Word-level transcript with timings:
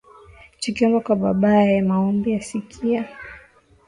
Tukiomba 0.61 0.99
kwa 1.05 1.15
babaye, 1.15 1.81
Maombi 1.81 2.35
asikia 2.35 3.07